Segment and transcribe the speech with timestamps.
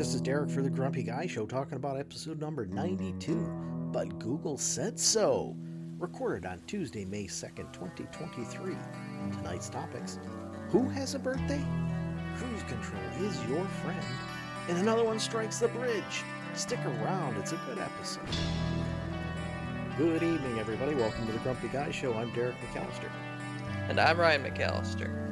[0.00, 3.34] this is Derek for the Grumpy Guy Show talking about episode number 92.
[3.92, 5.54] But Google said so.
[5.98, 8.76] Recorded on Tuesday, May 2nd, 2023.
[9.30, 10.18] Tonight's topics
[10.70, 11.62] Who has a birthday?
[12.38, 14.02] Cruise control is your friend.
[14.70, 16.24] And another one strikes the bridge.
[16.54, 18.24] Stick around, it's a good episode.
[19.98, 20.94] Good evening, everybody.
[20.94, 22.14] Welcome to the Grumpy Guy Show.
[22.14, 23.10] I'm Derek McAllister.
[23.90, 25.30] And I'm Ryan McAllister.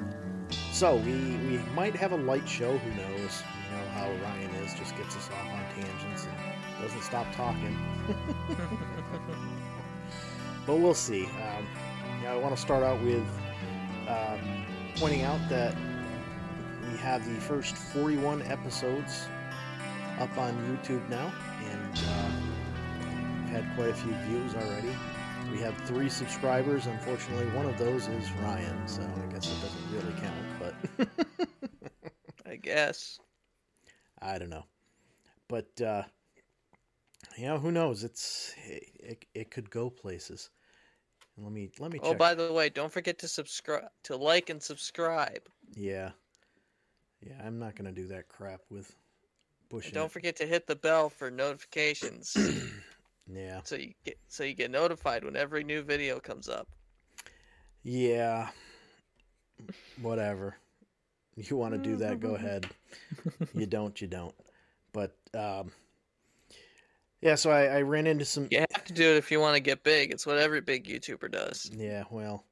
[0.72, 2.76] So we we might have a light show.
[2.76, 3.42] Who knows?
[3.68, 7.76] You know how Ryan is, just gets us off on tangents and doesn't stop talking.
[10.66, 11.24] but we'll see.
[11.24, 11.66] Um,
[12.22, 13.26] yeah, I want to start out with
[14.08, 14.64] um,
[14.96, 15.74] pointing out that
[16.90, 19.26] we have the first 41 episodes
[20.18, 21.32] up on YouTube now,
[21.64, 22.30] and uh,
[23.40, 24.94] we've had quite a few views already.
[25.50, 26.86] We have three subscribers.
[26.86, 30.44] Unfortunately, one of those is Ryan, so I guess it doesn't really count.
[30.58, 31.08] But
[32.46, 33.18] I guess.
[34.20, 34.64] I don't know.
[35.48, 36.02] But uh,
[37.36, 38.04] you know, who knows?
[38.04, 40.50] It's it, it, it could go places.
[41.36, 42.00] And let me let me.
[42.02, 45.42] Oh, by the way, don't forget to subscribe, to like and subscribe.
[45.74, 46.10] Yeah,
[47.20, 47.40] yeah.
[47.44, 48.94] I'm not gonna do that crap with
[49.70, 49.86] Bush.
[49.86, 52.36] And don't forget to hit the bell for notifications,
[53.32, 56.68] Yeah, so you get so you get notified when every new video comes up.
[57.82, 58.48] yeah.
[60.00, 60.56] Whatever.
[61.36, 62.20] You want to do that?
[62.20, 62.68] Go ahead.
[63.54, 64.00] You don't.
[64.00, 64.34] You don't.
[64.92, 65.72] But um,
[67.20, 67.34] yeah.
[67.34, 68.48] So I, I ran into some.
[68.50, 70.10] You have to do it if you want to get big.
[70.12, 71.70] It's what every big YouTuber does.
[71.74, 72.44] Yeah, well,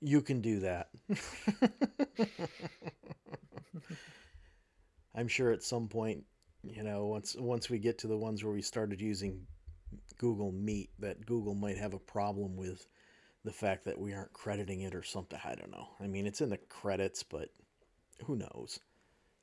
[0.00, 0.88] you can do that.
[5.14, 6.24] I'm sure at some point,
[6.62, 9.46] you know, once once we get to the ones where we started using
[10.18, 12.86] Google Meet, that Google might have a problem with
[13.44, 15.38] the fact that we aren't crediting it or something.
[15.44, 15.88] I don't know.
[15.98, 17.48] I mean, it's in the credits, but
[18.24, 18.80] who knows?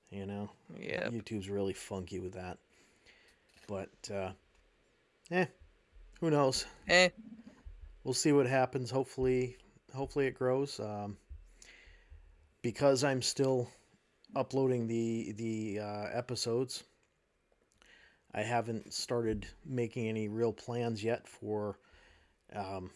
[0.09, 1.09] You know, Yeah.
[1.09, 2.57] YouTube's really funky with that.
[3.67, 4.31] But uh,
[5.31, 5.45] eh,
[6.21, 6.65] who knows?
[6.87, 7.09] Eh.
[8.03, 8.89] we'll see what happens.
[8.89, 9.57] Hopefully,
[9.93, 10.79] hopefully it grows.
[10.79, 11.17] Um,
[12.61, 13.69] because I'm still
[14.35, 16.83] uploading the the uh, episodes,
[18.33, 21.79] I haven't started making any real plans yet for,
[22.53, 22.91] um,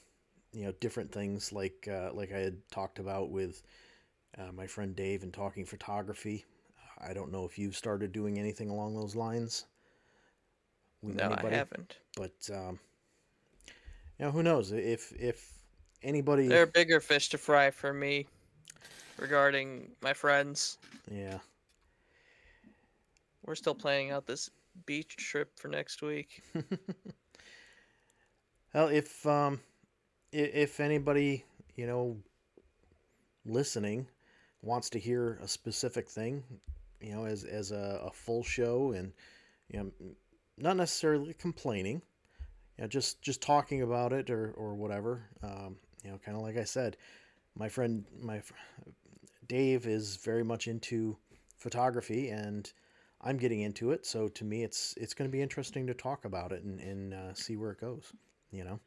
[0.53, 3.63] you know, different things like uh, like I had talked about with
[4.38, 6.46] uh, my friend Dave and talking photography.
[7.06, 9.66] I don't know if you've started doing anything along those lines.
[11.03, 11.97] No, I haven't.
[12.16, 12.79] but um,
[14.19, 15.51] you know, who knows if if
[16.03, 18.28] anybody, There are bigger fish to fry for me
[19.17, 20.78] regarding my friends.
[21.12, 21.39] yeah,
[23.45, 24.51] We're still planning out this
[24.85, 26.44] beach trip for next week.
[28.73, 29.59] well, if um,
[30.31, 31.45] if anybody
[31.75, 32.18] you know
[33.44, 34.06] listening
[34.62, 36.44] wants to hear a specific thing,
[37.01, 39.13] you know, as as a, a full show and
[39.69, 39.91] you know,
[40.57, 42.01] not necessarily complaining,
[42.78, 45.23] you know, just just talking about it or or whatever.
[45.44, 46.97] Um, you know, kind of like I said,
[47.56, 48.41] my friend, my
[49.47, 51.17] Dave is very much into
[51.57, 52.72] photography, and
[53.22, 54.06] I'm getting into it.
[54.06, 57.13] So to me, it's it's going to be interesting to talk about it and and
[57.13, 58.12] uh, see where it goes.
[58.51, 58.79] You know.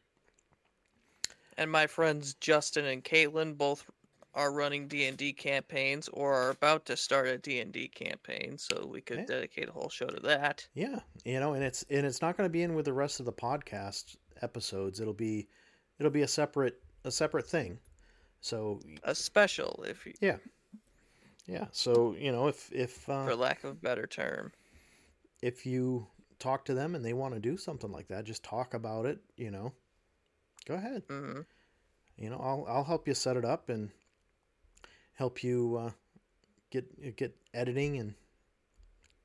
[1.56, 3.88] And my friends Justin and Caitlin both
[4.34, 9.19] are running D&D campaigns or are about to start a D&D campaign, so we could
[9.19, 9.25] Yeah.
[9.27, 10.67] dedicate a whole show to that.
[10.75, 13.21] Yeah, you know, and it's and it's not going to be in with the rest
[13.21, 15.00] of the podcast episodes.
[15.00, 15.49] It'll be
[15.99, 17.78] it'll be a separate a separate thing.
[18.41, 20.37] So A special if you, yeah,
[21.47, 21.67] Yeah.
[21.71, 24.53] so you know, if if for uh, lack of a better term.
[25.43, 26.09] if you
[26.39, 29.19] talk to them and they want to do something like that, just talk about it.
[29.37, 29.73] You know,
[30.67, 31.05] go ahead.
[31.09, 31.41] hmm
[32.17, 33.91] You know, I'll I'll help you set it up and
[35.14, 35.91] help you uh,
[36.70, 38.14] get get editing and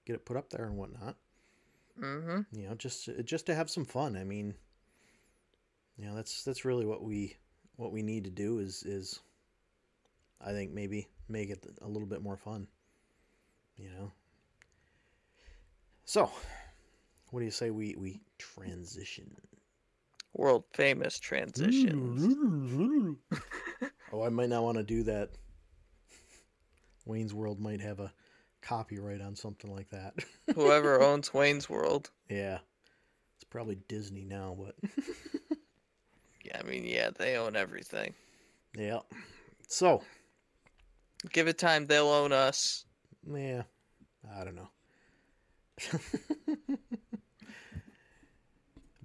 [0.05, 1.15] get it put up there and whatnot.
[1.99, 4.15] hmm you know just just to have some fun.
[4.15, 4.53] I mean
[5.97, 7.35] you know that's that's really what we
[7.75, 9.19] what we need to do is is
[10.41, 12.67] i think maybe make it a little bit more fun
[13.79, 14.11] you know.
[16.05, 16.29] So
[17.29, 19.35] what do you say we we transition?
[20.33, 22.35] World famous transitions.
[24.13, 25.29] oh i might not want to do that
[27.09, 28.13] wayne's world might have a
[28.61, 30.13] copyright on something like that
[30.55, 32.11] Whoever owns Wayne's World.
[32.29, 32.59] yeah
[33.35, 34.75] it's probably disney now but
[36.45, 38.13] Yeah, I mean, yeah, they own everything.
[38.75, 38.99] yeah
[39.67, 40.01] so
[41.33, 42.85] Give it time, they'll own us.
[43.29, 43.63] Yeah,
[44.39, 44.69] I don't know.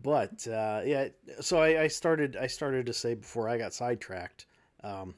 [0.03, 1.09] but uh, yeah,
[1.41, 2.37] so I, I started.
[2.37, 4.47] I started to say before I got sidetracked.
[4.85, 5.15] Um,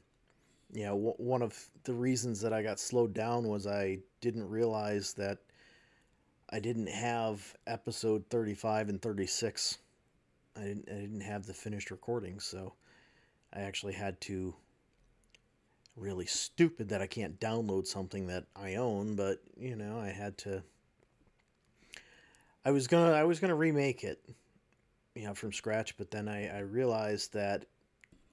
[0.77, 4.51] you know, w- one of the reasons that I got slowed down was I didn't
[4.51, 5.39] realize that
[6.51, 9.79] I didn't have episode 35 and 36.
[10.55, 12.75] I didn't I didn't have the finished recording, so
[13.55, 14.55] I actually had to
[15.97, 20.37] really stupid that I can't download something that I own, but you know, I had
[20.39, 20.63] to
[22.67, 24.21] I was gonna I was gonna remake it,
[25.15, 27.65] you know, from scratch, but then I, I realized that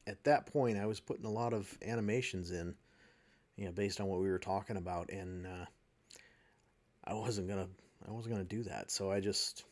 [0.07, 2.75] at that point I was putting a lot of animations in,
[3.55, 5.65] you know, based on what we were talking about, and uh,
[7.05, 7.67] I wasn't gonna
[8.07, 9.63] I wasn't gonna do that, so I just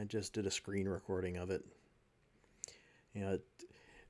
[0.00, 1.64] I just did a screen recording of it.
[3.14, 3.38] You know,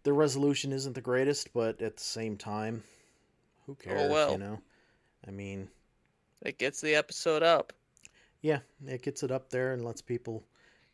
[0.02, 2.82] the resolution isn't the greatest, but at the same time,
[3.66, 4.10] who cares?
[4.10, 4.32] well.
[4.32, 4.58] You know,
[5.26, 5.68] I mean,
[6.42, 7.72] It gets the episode up.
[8.42, 10.44] yeah, it gets it up there and lets people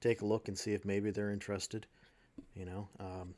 [0.00, 1.86] take a look and see if maybe they're interested.
[2.54, 3.34] You know, um,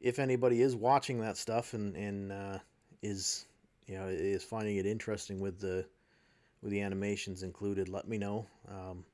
[0.00, 2.58] if anybody is watching that stuff and and uh,
[3.02, 3.46] is
[3.86, 5.84] you know is finding it interesting with the
[6.62, 8.46] with the animations included, let me know.
[8.68, 9.04] Um,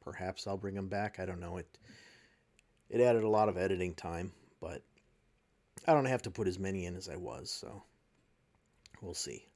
[0.00, 1.18] perhaps I'll bring them back.
[1.18, 1.56] I don't know.
[1.56, 1.78] It
[2.90, 4.82] it added a lot of editing time, but
[5.86, 7.82] I don't have to put as many in as I was, so
[9.00, 9.46] we'll see.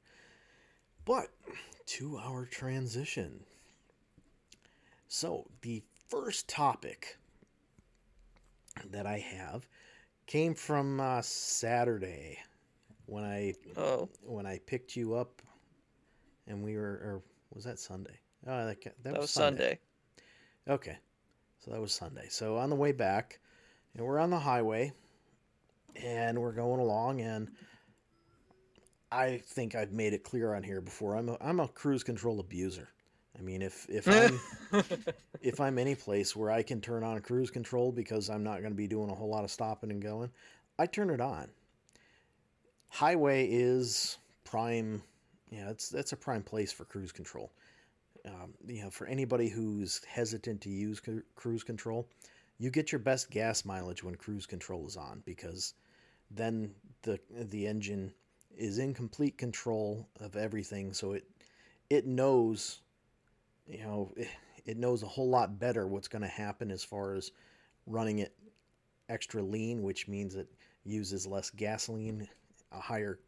[1.05, 1.29] But
[1.85, 3.45] two hour transition.
[5.09, 7.17] So, the first topic
[8.91, 9.67] that I have
[10.27, 12.39] came from uh, Saturday
[13.07, 15.43] when I Oh, when I picked you up
[16.47, 17.23] and we were or
[17.55, 18.19] was that Sunday?
[18.47, 19.59] Oh, that, that, that was, was Sunday.
[19.59, 19.79] Sunday.
[20.69, 20.99] Okay.
[21.59, 22.27] So that was Sunday.
[22.29, 23.41] So on the way back,
[23.95, 24.93] and we're on the highway
[25.97, 27.49] and we're going along and
[29.11, 31.17] I think I've made it clear on here before.
[31.17, 32.89] I'm a, I'm a cruise control abuser.
[33.39, 34.09] I mean, if if
[34.73, 34.85] I'm
[35.43, 38.73] if I'm any place where I can turn on cruise control because I'm not going
[38.73, 40.31] to be doing a whole lot of stopping and going,
[40.79, 41.49] I turn it on.
[42.89, 45.03] Highway is prime.
[45.51, 47.53] Yeah, it's that's a prime place for cruise control.
[48.25, 52.09] Um, you know, for anybody who's hesitant to use cru- cruise control,
[52.59, 55.75] you get your best gas mileage when cruise control is on because
[56.31, 58.13] then the the engine
[58.57, 61.25] is in complete control of everything, so it
[61.89, 62.81] it knows,
[63.69, 64.13] you know,
[64.65, 67.31] it, knows a whole lot better what's going to happen as far as
[67.87, 68.35] running it
[69.09, 70.49] extra lean, which means it
[70.85, 72.29] uses less gasoline,
[72.73, 73.19] a higher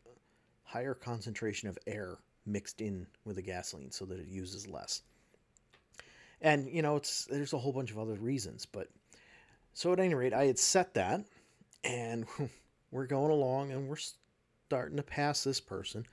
[0.64, 5.02] higher concentration of air mixed in with the gasoline so that it uses less.
[6.40, 8.88] And you know, it's there's a whole bunch of other reasons, but
[9.72, 11.24] so at any rate, I had set that,
[11.84, 12.26] and
[12.90, 13.96] we're going along, and we're
[14.66, 16.04] starting to pass this person.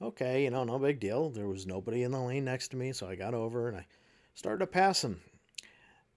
[0.00, 1.28] Okay, you know, no big deal.
[1.28, 3.86] There was nobody in the lane next to me, so I got over and I
[4.34, 5.20] started to pass him.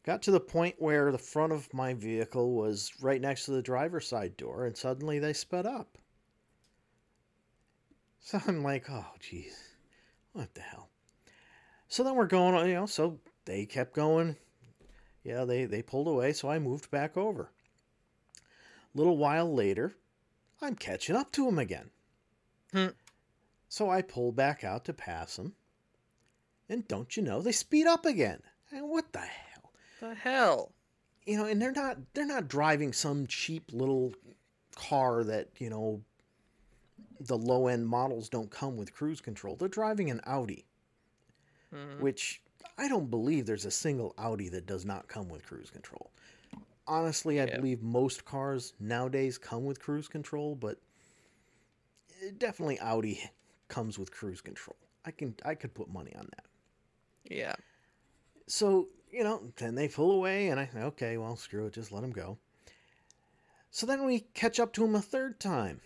[0.04, 3.62] Got to the point where the front of my vehicle was right next to the
[3.62, 5.98] driver's side door, and suddenly they sped up.
[8.24, 9.56] So I'm like, oh, jeez,
[10.34, 10.90] what the hell?
[11.88, 14.36] So then we're going you know, so they kept going.
[15.24, 17.50] Yeah, they, they pulled away, so I moved back over.
[18.94, 19.96] A little while later,
[20.62, 21.90] I'm catching up to them again.
[22.72, 22.90] Hmm.
[23.72, 25.54] So I pull back out to pass them.
[26.68, 28.42] And don't you know, they speed up again.
[28.70, 29.72] And what the hell?
[30.02, 30.74] The hell?
[31.26, 34.14] you know, and they're not they're not driving some cheap little
[34.76, 36.02] car that you know
[37.22, 39.56] the low end models don't come with cruise control.
[39.56, 40.66] They're driving an Audi,
[41.74, 42.00] Mhm.
[42.00, 42.42] which
[42.78, 46.12] I don't believe there's a single Audi that does not come with cruise control.
[46.88, 47.56] Honestly, I Yeah.
[47.56, 50.78] believe most cars nowadays come with cruise control, but
[52.22, 53.30] eh, definitely Audi
[53.72, 54.76] comes with cruise control.
[55.06, 56.46] I can I could put money on that.
[57.24, 57.56] Yeah.
[58.48, 62.02] So, you know, then they pull away, and I okay, well, screw it, just let
[62.02, 62.38] them go.
[63.72, 65.80] So then we catch up to him a third time.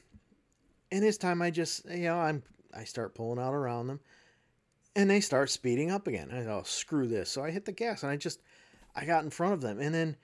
[0.91, 2.41] And this time I just, you know, I'm,
[2.75, 3.99] I start pulling out around them,
[4.95, 6.31] and they start speeding up again.
[6.31, 7.29] I go, oh, screw this.
[7.29, 8.41] So I hit the gas, and I just,
[8.95, 10.17] I got in front of them, and then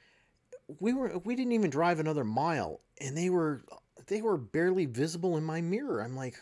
[0.80, 3.64] we were, we didn't even drive another mile, and they were,
[4.08, 6.02] they were barely visible in my mirror.
[6.02, 6.40] I'm like,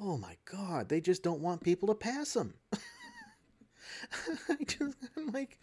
[0.00, 2.54] oh my god, they just don't want people to pass them.
[4.48, 5.58] I just, I'm like,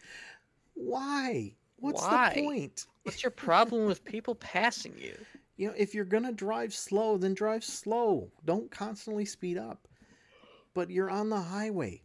[0.73, 1.55] why?
[1.77, 2.33] What's Why?
[2.33, 2.85] the point?
[3.03, 5.15] What's your problem with people passing you?
[5.57, 8.31] You know, if you're gonna drive slow, then drive slow.
[8.45, 9.87] Don't constantly speed up.
[10.73, 12.01] But you're on the highway.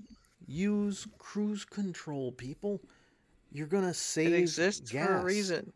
[0.46, 2.82] Use cruise control, people.
[3.50, 5.24] You're gonna save It exists for a gas.
[5.24, 5.72] reason.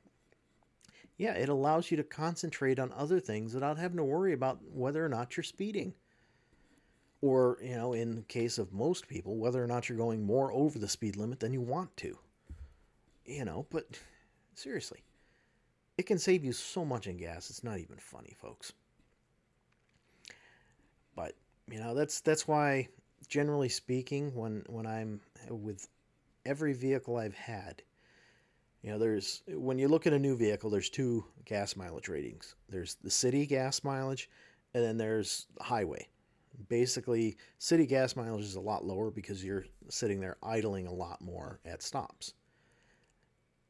[1.16, 5.04] Yeah, it allows you to concentrate on other things without having to worry about whether
[5.04, 5.95] or not you're speeding.
[7.22, 10.52] Or, you know, in the case of most people, whether or not you're going more
[10.52, 12.18] over the speed limit than you want to.
[13.26, 13.86] You know, but
[14.54, 15.04] seriously,
[15.98, 17.50] it can save you so much in gas.
[17.50, 18.72] It's not even funny, folks.
[21.14, 21.34] But,
[21.70, 22.88] you know, that's that's why
[23.28, 25.88] generally speaking, when when I'm with
[26.46, 27.82] every vehicle I've had,
[28.82, 32.54] you know, there's when you look at a new vehicle, there's two gas mileage ratings.
[32.68, 34.30] There's the city gas mileage,
[34.74, 36.08] and then there's highway.
[36.69, 41.21] Basically, city gas mileage is a lot lower because you're sitting there idling a lot
[41.21, 42.35] more at stops.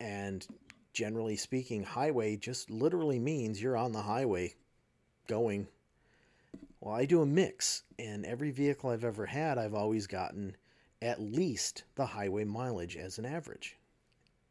[0.01, 0.47] And
[0.93, 4.55] generally speaking, highway just literally means you're on the highway
[5.29, 5.67] going.
[6.81, 10.57] Well, I do a mix, and every vehicle I've ever had, I've always gotten
[11.03, 13.77] at least the highway mileage as an average.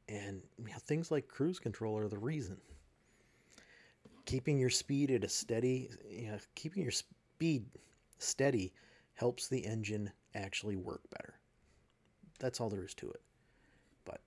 [0.07, 2.57] And you know, things like cruise control are the reason.
[4.25, 7.65] Keeping your speed at a steady, you know, keeping your speed
[8.19, 8.73] steady
[9.13, 11.35] helps the engine actually work better.
[12.39, 13.21] That's all there is to it.
[14.05, 14.21] But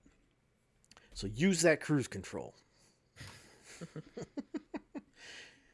[1.13, 2.53] so use that cruise control.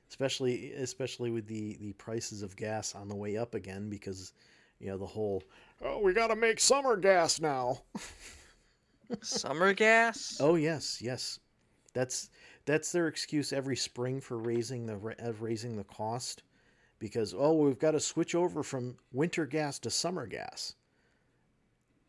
[0.09, 4.33] especially especially with the the prices of gas on the way up again because
[4.79, 5.43] you know the whole
[5.81, 7.81] oh we got to make summer gas now.
[9.21, 10.37] Summer gas?
[10.41, 11.39] Oh yes, yes.
[11.93, 12.29] That's
[12.65, 16.43] that's their excuse every spring for raising the ra- raising the cost
[16.99, 20.75] because oh we've got to switch over from winter gas to summer gas.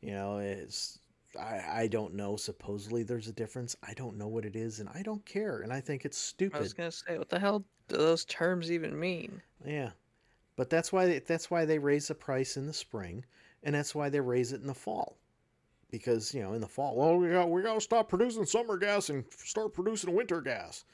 [0.00, 0.98] You know, it's
[1.38, 2.36] I I don't know.
[2.36, 3.76] Supposedly there's a difference.
[3.82, 5.60] I don't know what it is, and I don't care.
[5.60, 8.70] And I think it's stupid I was gonna say, what the hell do those terms
[8.70, 9.40] even mean?
[9.64, 9.90] Yeah,
[10.56, 13.24] but that's why that's why they raise the price in the spring,
[13.62, 15.16] and that's why they raise it in the fall,
[15.90, 18.76] because you know in the fall, well we got we got to stop producing summer
[18.76, 20.84] gas and start producing winter gas.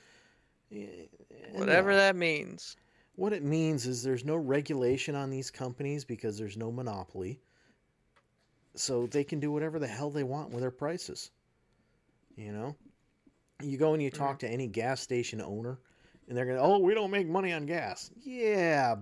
[1.53, 2.77] Whatever that means.
[3.17, 7.41] What it means is there's no regulation on these companies because there's no monopoly.
[8.75, 11.31] So they can do whatever the hell they want with their prices.
[12.37, 12.77] You know?
[13.63, 14.47] You go and you talk mm-hmm.
[14.47, 15.79] to any gas station owner
[16.29, 18.97] and they're going to, "Oh, we don't make money on gas." Yeah,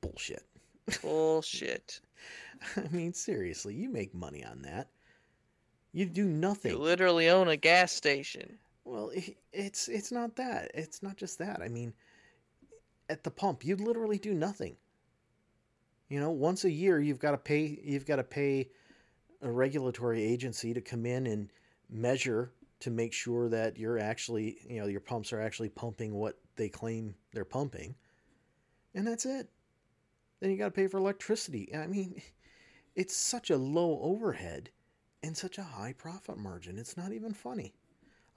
[0.00, 0.44] bullshit.
[1.02, 2.00] Bullshit.
[2.76, 4.88] I mean, seriously, you make money on that.
[5.92, 6.72] You do nothing.
[6.72, 8.58] You literally own a gas station.
[8.84, 9.12] Well,
[9.52, 10.70] it's it's not that.
[10.74, 11.62] It's not just that.
[11.62, 11.94] I mean,
[13.08, 14.76] at the pump, you literally do nothing.
[16.08, 17.78] You know, once a year, you've got to pay.
[17.82, 18.68] You've got to pay
[19.42, 21.50] a regulatory agency to come in and
[21.90, 26.38] measure to make sure that you're actually, you know, your pumps are actually pumping what
[26.56, 27.94] they claim they're pumping,
[28.94, 29.48] and that's it.
[30.40, 31.74] Then you got to pay for electricity.
[31.74, 32.20] I mean,
[32.94, 34.70] it's such a low overhead
[35.22, 36.78] and such a high profit margin.
[36.78, 37.72] It's not even funny.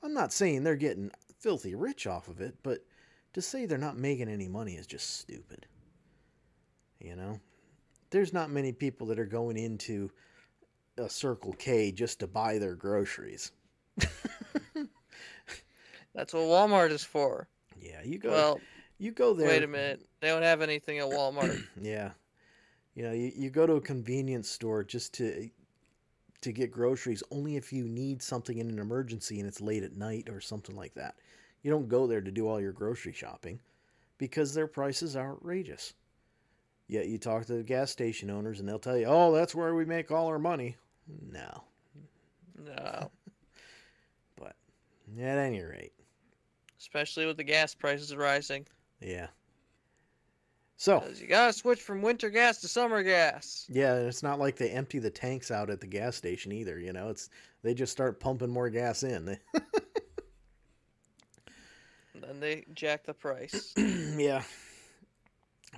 [0.02, 2.86] I'm not saying they're getting filthy rich off of it, but
[3.34, 5.66] to say they're not making any money is just stupid.
[7.00, 7.40] You know?
[8.10, 10.10] There's not many people that are going into
[10.98, 13.52] a Circle K just to buy their groceries.
[16.14, 17.48] That's what Walmart is for.
[17.80, 18.62] Yeah, you go Well,
[18.98, 19.48] you go there.
[19.48, 20.02] wait a minute.
[20.20, 21.64] They don't have anything at Walmart.
[21.82, 22.12] Yeah.
[22.96, 25.50] You know, you, you go to a convenience store just to
[26.42, 29.96] to get groceries only if you need something in an emergency and it's late at
[29.96, 31.16] night or something like that.
[31.68, 33.60] You don't go there to do all your grocery shopping
[34.18, 35.96] because their prices are outrageous.
[36.88, 39.76] Yet you talk to the gas station owners and they'll tell you, "Oh, that's where
[39.76, 40.78] we make all our money."
[41.30, 41.66] No.
[42.58, 43.12] no.
[44.38, 44.56] But
[45.20, 45.92] at any rate,
[46.80, 48.66] Especially with the gas prices rising.
[49.02, 49.28] yeah.
[50.78, 53.66] So, you gotta switch from winter gas to summer gas.
[53.68, 56.80] Yeah, and it's not like they empty the tanks out at the gas station either.
[56.80, 57.30] You know, it's
[57.62, 59.38] they just start pumping more gas in.
[62.22, 63.74] Then they jack the price.
[63.78, 64.44] yeah,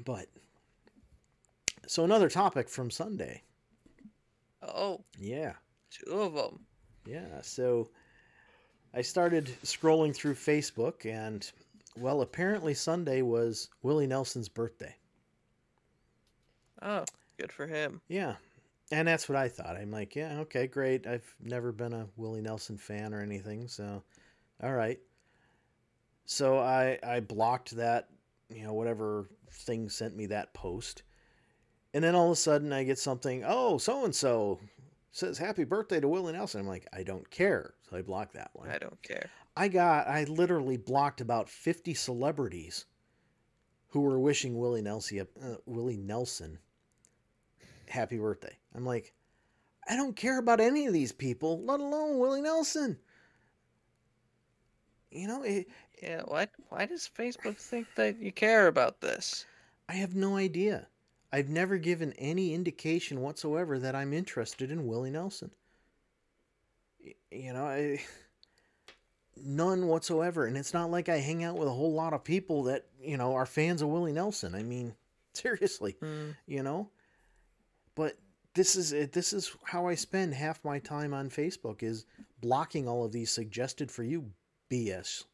[0.05, 0.27] but
[1.87, 3.43] so another topic from Sunday.
[4.61, 5.53] oh, Yeah,
[5.91, 6.59] two of them.
[7.05, 7.41] yeah.
[7.41, 7.89] So
[8.93, 11.49] I started scrolling through Facebook, and
[11.97, 14.95] well, apparently Sunday was Willie Nelson's birthday.
[16.81, 17.03] Oh,
[17.37, 18.01] good for him.
[18.07, 18.35] Yeah.
[18.91, 19.77] And that's what I thought.
[19.77, 21.05] I'm like, yeah, okay, great.
[21.05, 24.01] I've never been a Willie Nelson fan or anything, so
[24.63, 24.99] all right.
[26.31, 28.07] So I I blocked that,
[28.53, 31.01] you know, whatever thing sent me that post.
[31.91, 34.59] And then all of a sudden I get something, oh, so and so
[35.11, 36.61] says happy birthday to Willie Nelson.
[36.61, 37.73] I'm like, I don't care.
[37.89, 38.69] So I blocked that one.
[38.69, 39.27] I don't care.
[39.57, 42.85] I got I literally blocked about 50 celebrities
[43.87, 46.59] who were wishing Willie Nelson uh, Willie Nelson
[47.87, 48.55] happy birthday.
[48.75, 49.15] I'm like
[49.89, 52.99] I don't care about any of these people, let alone Willie Nelson.
[55.11, 55.67] You know, it,
[56.01, 59.45] Yeah, why why does Facebook think that you care about this?
[59.89, 60.87] I have no idea.
[61.31, 65.51] I've never given any indication whatsoever that I'm interested in Willie Nelson.
[67.03, 68.01] Y- You know, I
[69.35, 72.63] none whatsoever, and it's not like I hang out with a whole lot of people
[72.63, 74.55] that you know are fans of Willie Nelson.
[74.55, 74.95] I mean,
[75.33, 76.31] seriously, Hmm.
[76.47, 76.89] you know.
[77.95, 78.17] But
[78.53, 79.11] this is it.
[79.11, 82.05] This is how I spend half my time on Facebook is
[82.41, 84.31] blocking all of these suggested for you
[84.71, 85.25] BS.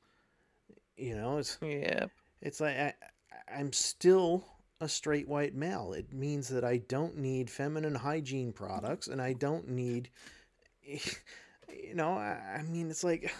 [0.97, 2.05] You know, it's Yeah.
[2.41, 2.93] it's like I,
[3.53, 4.45] I'm still
[4.81, 5.93] a straight white male.
[5.93, 10.09] It means that I don't need feminine hygiene products and I don't need
[10.83, 13.33] you know, I, I mean it's like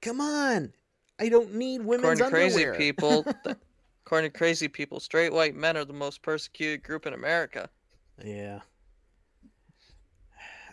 [0.00, 0.72] come on.
[1.18, 3.56] I don't need women's According to crazy people, th-
[4.04, 7.68] according to crazy people, straight white men are the most persecuted group in America.
[8.24, 8.60] Yeah.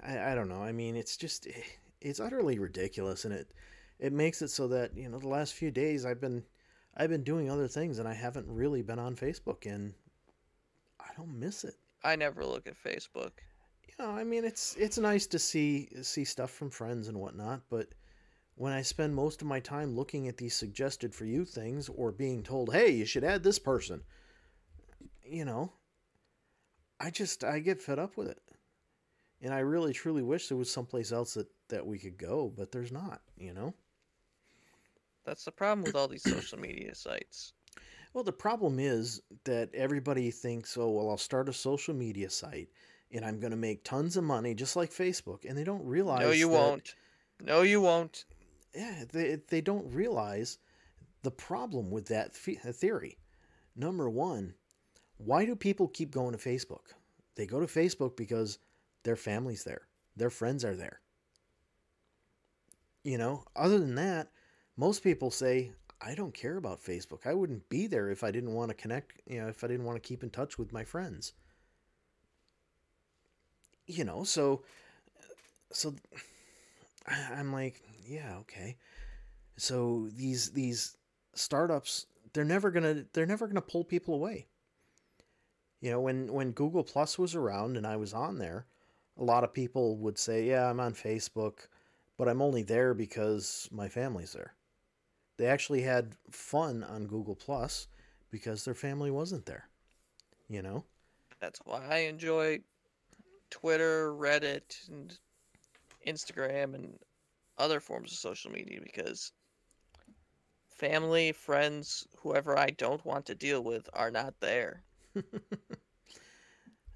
[0.03, 0.63] I, I don't know.
[0.63, 1.47] I mean, it's just
[2.01, 3.47] it's utterly ridiculous, and it
[3.99, 6.43] it makes it so that you know the last few days I've been
[6.95, 9.93] I've been doing other things, and I haven't really been on Facebook, and
[10.99, 11.75] I don't miss it.
[12.03, 13.31] I never look at Facebook.
[13.87, 17.61] You know, I mean, it's it's nice to see see stuff from friends and whatnot,
[17.69, 17.93] but
[18.55, 22.11] when I spend most of my time looking at these suggested for you things or
[22.11, 24.03] being told, "Hey, you should add this person,"
[25.23, 25.73] you know,
[26.99, 28.41] I just I get fed up with it.
[29.41, 32.71] And I really truly wish there was someplace else that that we could go, but
[32.71, 33.73] there's not, you know.
[35.29, 37.53] That's the problem with all these social media sites.
[38.13, 42.69] Well, the problem is that everybody thinks, "Oh, well, I'll start a social media site
[43.11, 46.21] and I'm going to make tons of money just like Facebook." And they don't realize
[46.21, 46.95] No, you that- won't.
[47.39, 48.25] No, you won't.
[48.73, 50.57] yeah, they they don't realize
[51.21, 53.19] the problem with that theory.
[53.75, 54.55] Number one,
[55.17, 56.93] why do people keep going to Facebook?
[57.35, 58.57] They go to Facebook because
[59.03, 61.01] their family's there, their friends are there.
[63.03, 64.31] You know, other than that,
[64.79, 67.27] most people say, I don't care about Facebook.
[67.27, 69.85] I wouldn't be there if I didn't want to connect, you know, if I didn't
[69.85, 71.33] want to keep in touch with my friends.
[73.87, 74.63] You know, so
[75.73, 75.93] so
[77.07, 78.77] I'm like, yeah, okay.
[79.57, 80.95] So these these
[81.33, 84.47] startups, they're never gonna they're never gonna pull people away.
[85.81, 88.65] You know, when when Google Plus was around and I was on there,
[89.17, 91.67] a lot of people would say, "Yeah, I'm on Facebook,
[92.15, 94.53] but I'm only there because my family's there."
[95.39, 97.87] They actually had fun on Google Plus
[98.29, 99.69] because their family wasn't there.
[100.49, 100.83] You know?
[101.39, 102.59] That's why I enjoy
[103.49, 105.17] Twitter, Reddit, and
[106.05, 106.99] Instagram, and
[107.57, 109.31] other forms of social media because
[110.67, 114.83] family, friends, whoever I don't want to deal with are not there.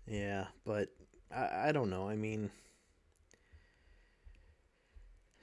[0.06, 0.90] Yeah, but
[1.34, 2.08] I, I don't know.
[2.10, 2.52] I mean,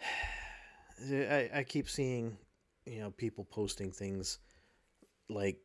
[1.11, 2.37] I, I keep seeing,
[2.87, 4.38] you know, people posting things
[5.29, 5.59] like,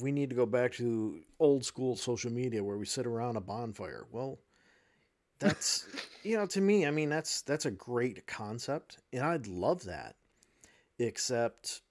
[0.00, 3.40] we need to go back to old school social media where we sit around a
[3.40, 4.06] bonfire.
[4.10, 4.38] Well,
[5.38, 5.86] that's,
[6.22, 10.16] you know, to me, I mean, that's that's a great concept, and I'd love that.
[10.98, 11.82] Except,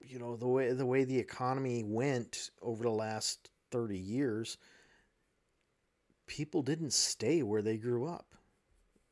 [0.00, 4.58] you know, the way the way the economy went over the last 30 years,
[6.26, 8.34] people didn't stay where they grew up.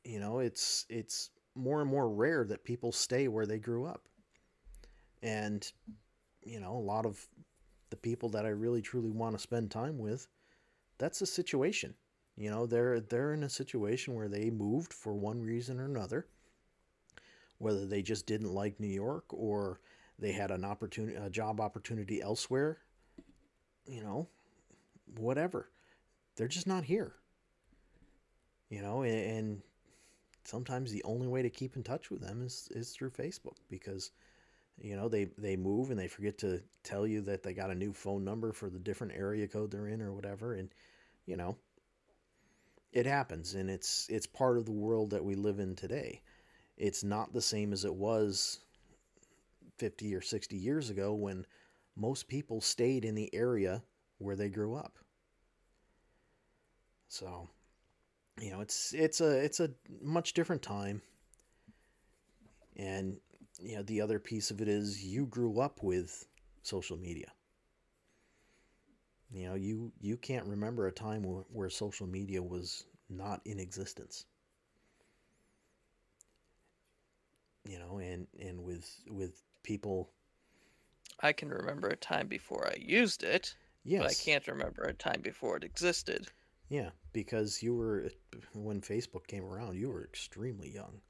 [0.04, 4.02] You know, it's it's more and more rare that people stay where they grew up.
[5.24, 5.70] And
[6.42, 7.26] you know, a lot of
[7.90, 10.28] the people that I really truly want to spend time with,
[10.98, 11.94] that's a situation.
[12.36, 16.26] You know, they're they're in a situation where they moved for one reason or another.
[17.58, 19.80] Whether they just didn't like New York or
[20.18, 22.78] they had an opportunity a job opportunity elsewhere,
[23.86, 24.28] you know,
[25.16, 25.70] whatever.
[26.36, 27.14] They're just not here.
[28.68, 29.62] You know, and,
[30.46, 34.10] sometimes the only way to keep in touch with them is is through Facebook because
[34.78, 37.74] you know they they move and they forget to tell you that they got a
[37.74, 40.54] new phone number for the different area code they're in or whatever.
[40.54, 40.70] And
[41.26, 41.56] you know
[42.92, 46.22] it happens and it's it's part of the world that we live in today.
[46.76, 48.60] It's not the same as it was
[49.78, 51.46] 50 or 60 years ago when
[51.96, 53.82] most people stayed in the area
[54.18, 54.98] where they grew up.
[57.08, 57.48] So
[58.40, 61.00] you know it's it's a it's a much different time.
[62.76, 63.18] And
[63.60, 66.26] you know the other piece of it is you grew up with
[66.62, 67.32] social media.
[69.30, 73.58] You know you you can't remember a time where, where social media was not in
[73.58, 74.26] existence.
[77.68, 80.10] You know and and with with people
[81.20, 84.92] I can remember a time before I used it, yes but I can't remember a
[84.92, 86.28] time before it existed.
[86.68, 88.10] yeah because you were
[88.54, 91.00] when facebook came around you were extremely young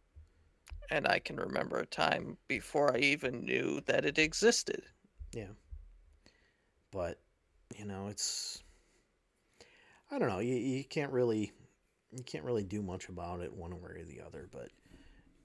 [0.90, 4.82] And I can remember a time before I even knew that it existed.
[5.32, 5.52] Yeah.
[6.92, 7.18] But
[7.78, 8.62] you know it's
[10.10, 11.50] i don't know you, you can't really
[12.12, 14.68] you can't really do much about it one way or the other but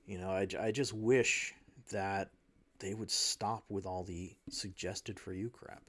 [0.06, 1.56] you know I, I just wish
[1.92, 2.30] that
[2.78, 5.82] they would stop with all the suggested for you crap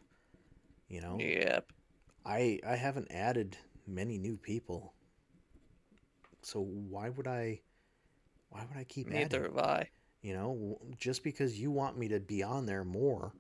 [0.89, 1.73] you know Yep.
[2.25, 3.59] i i haven't added
[3.91, 4.95] many new people.
[6.43, 7.61] So why would I
[8.51, 9.57] why would I keep Neither adding?
[9.57, 9.91] have I.
[10.23, 13.33] You know, just because you want me to be on there more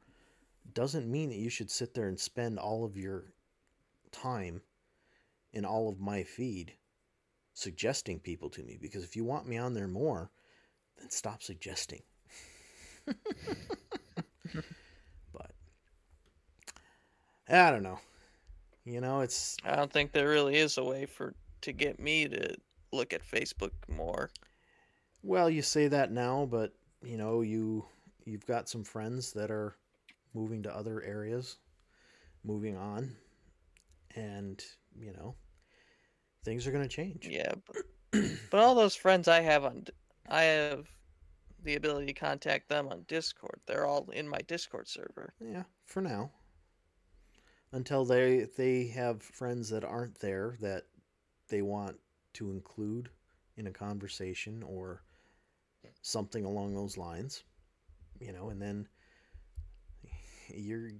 [0.72, 3.32] doesn't mean that you should sit there and spend all of your
[4.12, 4.62] time
[5.52, 6.72] in all of my feed
[7.52, 10.30] suggesting people to me because if you want me on there more,
[10.98, 12.02] then stop suggesting.
[15.34, 15.50] but
[17.48, 17.98] I don't know.
[18.84, 22.28] You know, it's I don't think there really is a way for to get me
[22.28, 22.56] to
[22.92, 24.30] look at Facebook more.
[25.22, 27.84] Well, you say that now, but you know, you
[28.24, 29.76] you've got some friends that are
[30.34, 31.56] moving to other areas,
[32.44, 33.16] moving on,
[34.14, 34.62] and
[34.98, 35.34] you know,
[36.44, 37.26] things are going to change.
[37.28, 39.84] Yeah, but, but all those friends I have on,
[40.28, 40.86] I have
[41.62, 43.60] the ability to contact them on Discord.
[43.66, 45.34] They're all in my Discord server.
[45.40, 46.30] Yeah, for now.
[47.72, 50.86] Until they they have friends that aren't there that
[51.48, 51.98] they want
[52.32, 53.10] to include
[53.56, 55.02] in a conversation or
[56.02, 57.44] something along those lines.
[58.20, 58.88] You know, and then
[60.48, 60.90] you're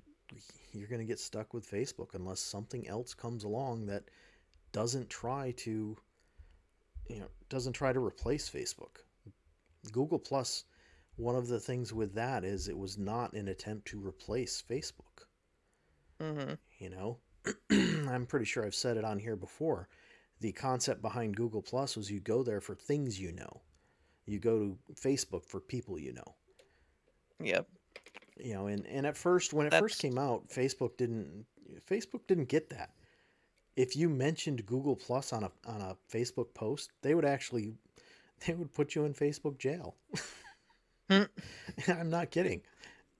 [0.73, 4.05] you're going to get stuck with Facebook unless something else comes along that
[4.73, 5.97] doesn't try to
[7.09, 9.05] you know, doesn't try to replace Facebook.
[9.93, 10.65] Google Plus
[11.17, 15.27] one of the things with that is it was not an attempt to replace Facebook.
[16.21, 17.19] hmm You know,
[17.71, 19.89] I'm pretty sure I've said it on here before.
[20.41, 23.63] The concept behind Google Plus was you go there for things you know.
[24.31, 26.35] You go to Facebook for people you know.
[27.43, 27.67] Yep.
[28.39, 31.45] You know, and, and at first when it first came out, Facebook didn't
[31.91, 32.91] Facebook didn't get that.
[33.77, 37.75] If you mentioned Google Plus on a on a Facebook post, they would actually
[38.47, 39.97] they would put you in Facebook jail.
[41.11, 41.25] Hmm.
[41.89, 42.63] I'm not kidding.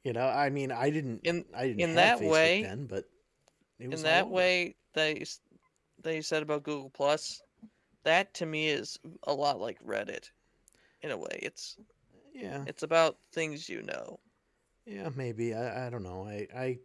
[0.05, 3.05] You know, I mean, I didn't In I didn't in that Facebook way- then, but
[3.79, 4.33] it was in that over.
[4.33, 5.41] way that you, s-
[6.03, 7.43] that you said about Google Plus,
[8.05, 10.31] that to me is a lot like Reddit.
[11.03, 11.77] In a way, it's
[12.35, 14.21] Yeah, it's about things you know.
[14.87, 15.55] yeah, maybe.
[15.55, 16.25] I, I don't know.
[16.27, 16.79] I, I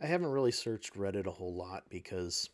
[0.00, 2.50] I haven't really searched Reddit a whole lot because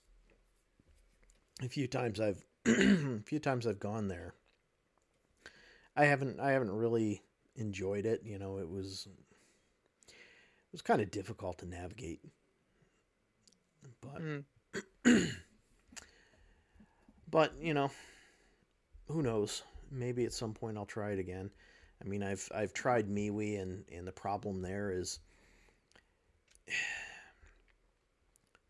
[1.62, 4.34] a few times I've a few times I've gone there.
[5.96, 7.22] I haven't I haven't really
[7.56, 8.22] enjoyed it.
[8.24, 9.06] You know, it was
[10.08, 12.20] it was kind of difficult to navigate.
[14.00, 14.44] But Mm.
[17.30, 17.90] but you know,
[19.08, 19.62] who knows?
[19.90, 21.50] Maybe at some point I'll try it again.
[22.02, 25.20] I mean, I've I've tried MeWe, and and the problem there is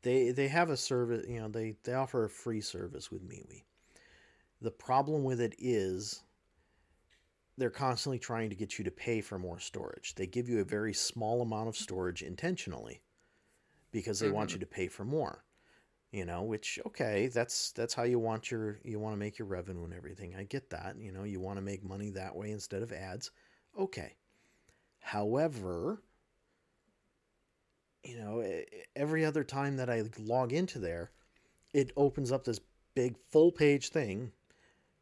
[0.02, 1.26] they they have a service.
[1.28, 3.64] You know, they they offer a free service with MeWe.
[4.60, 6.22] The problem with it is
[7.56, 10.14] they're constantly trying to get you to pay for more storage.
[10.14, 13.02] They give you a very small amount of storage intentionally
[13.90, 14.52] because they want Mhm.
[14.54, 15.44] you to pay for more
[16.12, 19.48] you know which okay that's that's how you want your you want to make your
[19.48, 20.34] revenue and everything.
[20.36, 23.30] I get that you know you want to make money that way instead of ads.
[23.78, 24.16] Okay.
[25.00, 26.02] However
[28.04, 28.44] you know
[28.94, 31.10] every other time that i log into there
[31.74, 32.60] it opens up this
[32.94, 34.32] big full page thing.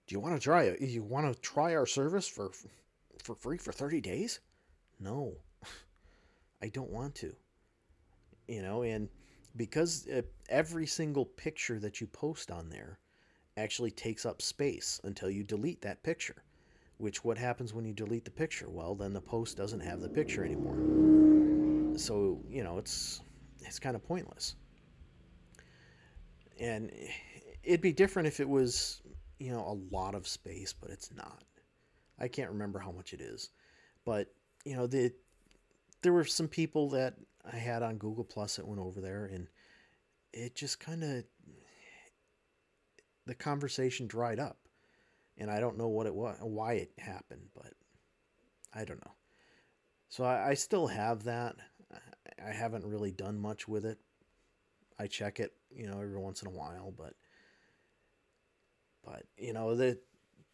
[0.07, 0.81] Do you want to try it?
[0.81, 2.51] You want to try our service for
[3.23, 4.41] for free for 30 days?
[5.01, 5.35] No.
[6.63, 7.35] I don't want to.
[8.49, 9.09] You know and
[9.57, 12.99] because uh, every single picture that you post on there
[13.57, 16.43] actually takes up space until you delete that picture
[16.99, 18.69] which what happens when you delete the picture?
[18.69, 21.99] Well then the post doesn't have the picture anymore.
[21.99, 23.21] So you know it's
[23.61, 24.57] it's kind of pointless.
[26.59, 26.91] And
[27.63, 29.03] it'd be different if it was
[29.39, 31.43] you know a lot of space but it's not.
[32.19, 33.51] I can't remember how much it is.
[34.05, 34.29] But
[34.65, 35.13] you know the
[36.03, 37.15] there were some people that
[37.51, 39.49] I had on Google Plus that went over there, and
[40.33, 41.25] it just kind of
[43.27, 44.59] the conversation dried up,
[45.39, 47.73] and I don't know what it was, why it happened, but
[48.75, 49.13] I don't know.
[50.09, 51.57] So I, I still have that.
[51.93, 53.99] I- haven't really done much with it.
[54.99, 57.15] I check it, you know, every once in a while, but
[59.05, 59.99] but you know the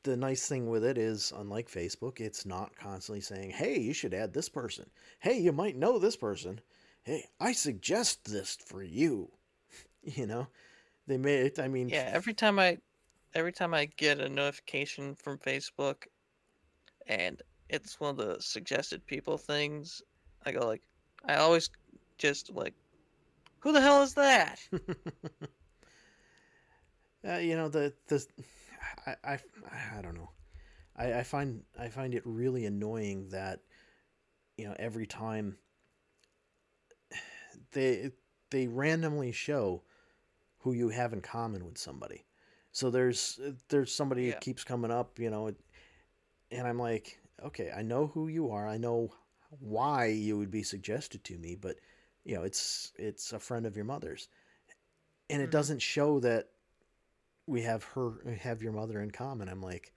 [0.04, 4.14] the nice thing with it is unlike Facebook, it's not constantly saying, "Hey, you should
[4.14, 6.60] add this person." "Hey, you might know this person."
[7.04, 9.32] "Hey, I suggest this for you."
[10.04, 10.48] You know,
[11.06, 11.58] they made it.
[11.60, 12.78] I mean, Yeah, every time I
[13.34, 16.06] every time I get a notification from Facebook
[17.06, 20.02] and it's one of the suggested people things,
[20.44, 20.82] I go like
[21.24, 21.70] I always
[22.18, 22.74] just like
[23.60, 24.58] who the hell is that?
[27.28, 28.26] uh, you know the the
[29.06, 29.38] I, I
[29.98, 30.30] I don't know.
[30.96, 33.60] I, I find I find it really annoying that
[34.56, 35.56] you know every time
[37.72, 38.10] they
[38.50, 39.82] they randomly show
[40.60, 42.24] who you have in common with somebody.
[42.72, 44.32] So there's there's somebody Yeah.
[44.32, 45.52] that keeps coming up, you know,
[46.50, 48.66] and I'm like, okay, I know who you are.
[48.68, 49.12] I know
[49.60, 51.76] why you would be suggested to me, but
[52.24, 54.28] you know, it's it's a friend of your mother's,
[55.30, 55.50] and it Mhm.
[55.50, 56.48] doesn't show that
[57.46, 59.48] we have her have your mother in common.
[59.48, 59.92] I'm like,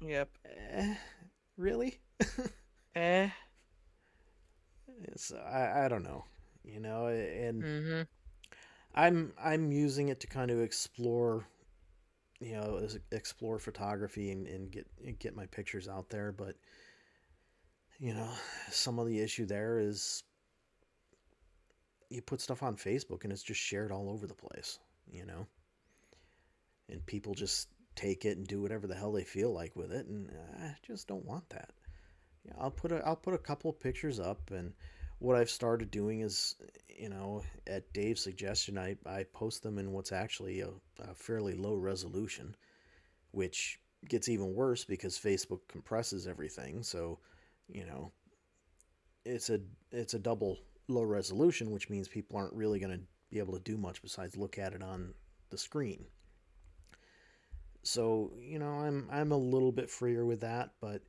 [0.00, 0.30] Yep.
[0.44, 0.94] eh,
[1.56, 2.00] really?
[2.94, 3.30] Eh.
[5.04, 6.24] It's I I don't know,
[6.64, 8.02] you know, and Mm-hmm.
[8.94, 11.46] I'm I'm using it to kind of explore,
[12.40, 16.32] you know, explore photography and, and get and get my pictures out there.
[16.32, 16.56] But
[17.98, 18.28] you know,
[18.70, 20.24] some of the issue there is
[22.10, 24.78] you put stuff on Facebook and it's just shared all over the place,
[25.10, 25.46] you know,
[26.88, 30.06] and people just take it and do whatever the hell they feel like with it,
[30.06, 31.70] and I just don't want that.
[32.44, 34.72] Yeah, I'll put a I'll put a couple of pictures up and
[35.22, 36.56] what I've started doing is,
[36.88, 41.54] you know, at Dave's suggestion, I, I post them in what's actually a, a fairly
[41.54, 42.56] low resolution,
[43.30, 46.82] which gets even worse because Facebook compresses everything.
[46.82, 47.20] So,
[47.68, 48.10] you know,
[49.24, 49.60] it's a
[49.92, 50.58] it's a double
[50.88, 54.36] low resolution, which means people aren't really going to be able to do much besides
[54.36, 55.14] look at it on
[55.50, 56.04] the screen.
[57.84, 61.00] So, you know, I'm I'm a little bit freer with that, but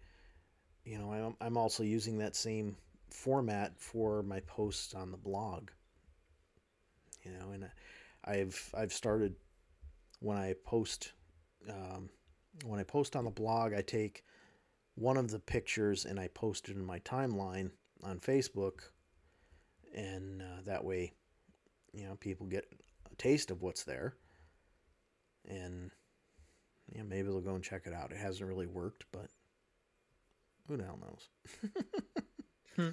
[0.86, 2.76] you know, I'm I'm also using that same
[3.14, 5.70] format for my posts on the blog.
[7.24, 7.70] You know, and
[8.26, 9.36] I've I've started
[10.20, 11.14] when I post
[11.70, 12.10] um,
[12.66, 14.26] when I post on the blog, I take
[14.96, 17.72] one of the pictures and I post it in my timeline
[18.04, 18.90] on Facebook,
[19.96, 21.14] and uh, that way,
[21.94, 22.66] you know, people get
[23.12, 24.16] a taste of what's there,
[25.48, 25.92] and
[26.94, 28.12] yeah, maybe they'll go and check it out.
[28.12, 29.30] It hasn't really worked, but
[30.68, 31.30] who the hell knows?
[32.76, 32.90] Hmm.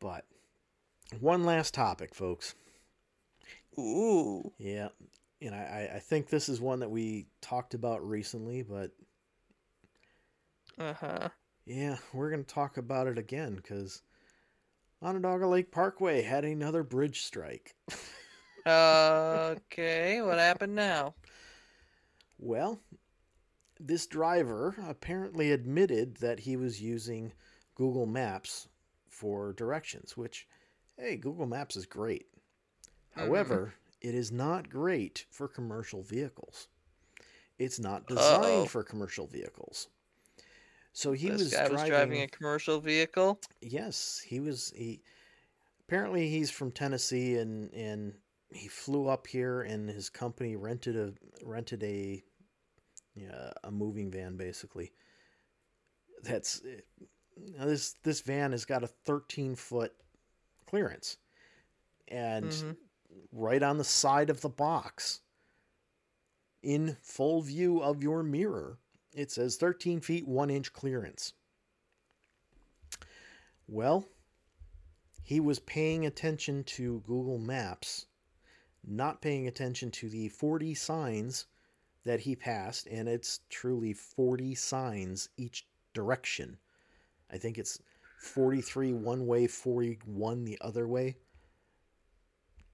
[0.00, 0.24] But
[1.20, 2.54] one last topic, folks.
[3.78, 4.52] Ooh.
[4.58, 4.88] Yeah,
[5.40, 8.92] and I, I think this is one that we talked about recently, but
[10.78, 11.28] Uh huh.
[11.66, 14.02] yeah, we're going to talk about it again because
[15.02, 17.74] Onondaga Lake Parkway had another bridge strike.
[18.66, 20.20] okay.
[20.22, 21.14] What happened now?
[22.38, 22.80] Well,
[23.78, 27.32] this driver apparently admitted that he was using
[27.80, 28.68] Google Maps
[29.08, 30.46] for directions, which,
[30.98, 32.26] hey, Google Maps is great.
[32.34, 33.22] Mhm.
[33.22, 36.68] However, it is not great for commercial vehicles.
[37.58, 38.66] It's not designed Uh-oh.
[38.66, 39.88] for commercial vehicles.
[40.92, 43.40] So he this was guy driving, was driving a commercial vehicle.
[43.62, 44.74] Yes, he was.
[44.76, 45.02] He
[45.80, 51.14] apparently he's from Tennessee, and and he flew up here, and his company rented a
[51.42, 52.22] rented a
[53.14, 54.92] yeah a moving van basically.
[56.22, 56.60] That's
[57.56, 59.94] now this this van has got a 13 foot
[60.66, 61.16] clearance,
[62.08, 62.76] and Mhm.
[63.32, 65.20] right on the side of the box,
[66.62, 68.78] in full view of your mirror,
[69.12, 71.32] it says 13 feet 1 inch clearance.
[73.66, 74.08] Well,
[75.22, 78.06] he was paying attention to Google Maps,
[78.82, 81.46] not paying attention to the 40 signs
[82.02, 86.58] that he passed, and it's truly 40 signs each direction.
[87.32, 87.80] I think it's
[88.20, 91.16] 43 one way, 41 the other way.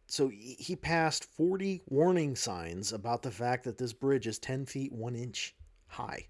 [0.09, 4.93] So he passed 40 warning signs about the fact that this bridge is 10 feet
[4.93, 5.55] 1 inch
[5.89, 6.27] high.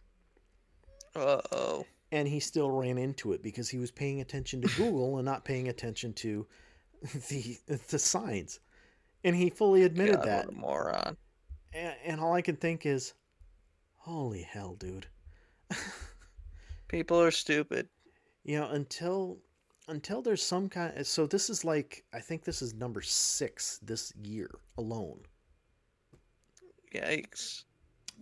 [1.14, 1.86] Uh oh.
[2.12, 5.44] And he still ran into it because he was paying attention to Google and not
[5.44, 6.46] paying attention to
[7.28, 7.58] the
[7.88, 8.60] the signs.
[9.24, 10.46] And he fully admitted God, that.
[10.46, 11.16] What a moron.
[11.72, 13.12] And, and all I can think is,
[13.96, 15.06] holy hell, dude.
[16.88, 17.88] People are stupid.
[18.46, 19.38] You know, until
[19.88, 24.12] until there's some kind so this is like I think this is number 6 this
[24.22, 25.20] year alone.
[26.94, 27.64] Yikes.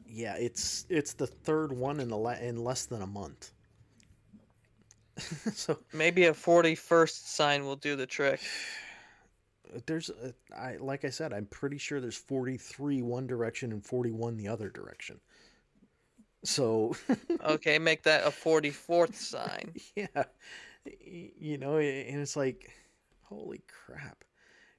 [0.07, 3.53] Yeah, it's it's the third one in the la- in less than a month.
[5.55, 8.41] so Maybe a 41st sign will do the trick.
[9.87, 14.39] there's a, I like I said I'm pretty sure there's 43 one direction and 41
[14.39, 15.21] the other direction.
[16.45, 16.95] So
[17.45, 19.75] Okay, make that a 44th sign.
[19.97, 20.25] yeah,
[21.01, 22.71] you know, and it's like,
[23.23, 24.25] holy crap!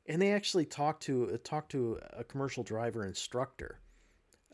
[0.08, 3.80] And they actually talked to uh, talked to a commercial driver instructor.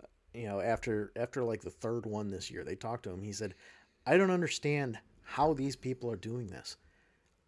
[0.01, 3.23] uh, You know, after after like the third one this year, they talked to him.
[3.23, 3.55] He said,
[4.05, 6.77] "I don't understand how these people are doing this.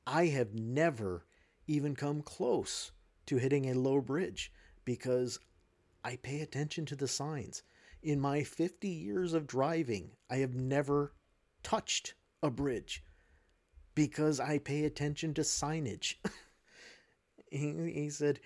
[0.08, 1.26] I have never
[1.68, 2.92] even come close
[3.28, 4.52] to hitting a low bridge
[4.86, 5.40] because
[6.04, 7.64] I pay attention to the signs."
[8.04, 11.14] In my 50 years of driving, I have never
[11.64, 13.04] touched a bridge
[13.96, 16.16] because I pay attention to signage.
[17.50, 18.42] he, he said,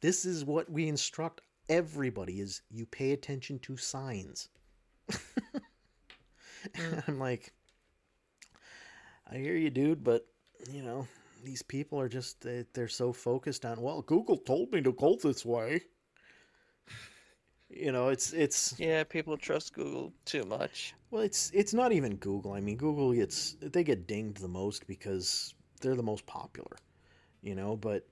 [0.00, 4.48] This is what we instruct everybody is you pay attention to signs.
[6.74, 7.08] Mm.
[7.08, 7.52] I'm like,
[9.30, 10.26] I hear you, dude, but
[10.70, 11.06] you know,
[11.44, 13.80] these people are just they, they're so focused on.
[13.80, 15.82] Well, Google told me to go this way.
[17.70, 20.94] You know, it's it's Yeah, people trust Google too much.
[21.10, 22.52] well, it's it's not even Google.
[22.52, 26.76] I mean, Google gets they get dinged the most because they're the most popular.
[27.42, 28.06] You know, but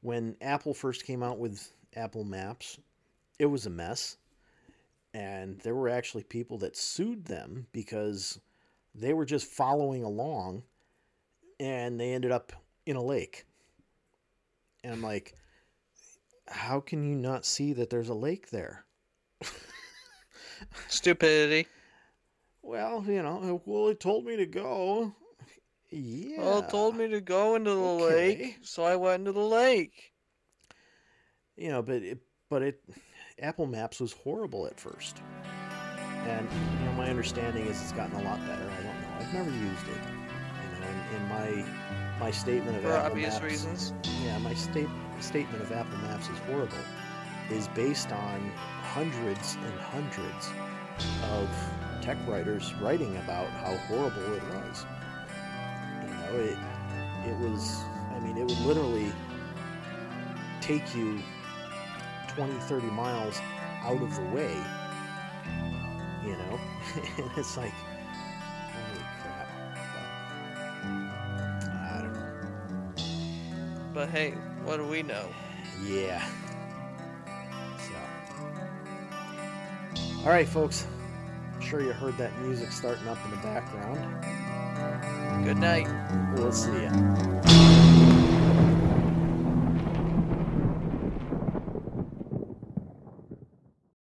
[0.00, 2.78] when Apple first came out with Apple Maps,
[3.38, 4.16] it was a mess.
[5.14, 8.40] And there were actually people that sued them because
[8.94, 10.62] they were just following along
[11.60, 12.52] and they ended up
[12.86, 13.44] in a lake.
[14.84, 15.34] And I'm like,
[16.48, 18.84] how can you not see that there's a lake there?
[20.88, 21.66] Stupidity.
[22.62, 25.14] Well, you know, well, it told me to go.
[25.90, 26.36] Yeah.
[26.42, 27.96] Well, it told me to go into the Okay.
[27.96, 30.12] lake, so I went into the lake.
[31.56, 32.82] You know, but it, but it,
[33.40, 35.20] Apple Maps was horrible at first,
[36.24, 36.48] and
[36.80, 38.62] you know, my understanding is it's gotten a lot better.
[38.70, 39.08] I don't know.
[39.18, 40.00] I've never used it.
[40.74, 41.64] You know, in, in my
[42.20, 43.92] my statement of For Apple obvious Maps, reasons.
[44.24, 44.88] yeah, my state
[45.20, 46.78] statement of Apple Maps is horrible,
[47.52, 48.50] is based on
[48.82, 50.50] hundreds and hundreds
[51.30, 51.48] of
[52.00, 54.86] tech writers writing about how horrible it was.
[56.02, 56.58] You know, it
[57.28, 57.82] it was.
[58.14, 59.12] I mean, it would literally
[60.60, 61.20] take you
[62.28, 63.40] 20, 30 miles
[63.82, 64.56] out of the way.
[66.24, 66.60] You know,
[67.18, 69.48] and it's like, holy crap.
[71.60, 72.40] But, I don't know.
[73.92, 74.32] But hey,
[74.64, 75.28] what do we know?
[75.84, 76.24] Yeah.
[80.24, 80.86] All right, folks.
[81.52, 83.98] I'm sure you heard that music starting up in the background.
[85.44, 85.88] Good night.
[86.36, 87.91] We'll see ya.